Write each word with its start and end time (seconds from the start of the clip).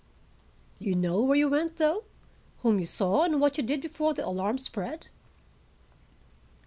"You 0.79 0.95
know 0.95 1.21
where 1.21 1.37
you 1.37 1.47
went, 1.47 1.77
though? 1.77 2.05
Whom 2.63 2.79
you 2.79 2.87
saw 2.87 3.21
and 3.23 3.39
what 3.39 3.59
you 3.59 3.63
did 3.63 3.81
before 3.81 4.15
the 4.15 4.25
alarm 4.25 4.57
spread?" 4.57 5.09